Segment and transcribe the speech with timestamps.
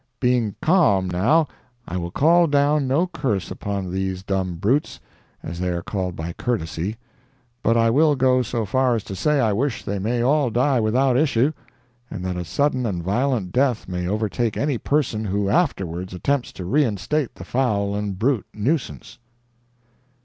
[0.19, 1.47] Being calm, now,
[1.87, 4.99] I will call down no curse upon these dumb brutes
[5.43, 6.95] (as they are called by courtesy),
[7.61, 10.79] but I will go so far as to say I wish they may all die
[10.79, 11.51] without issue,
[12.09, 16.65] and that a sudden and violent death may overtake any person who afterwards attempts to
[16.65, 19.19] reinstate the fowl and brute nuisance.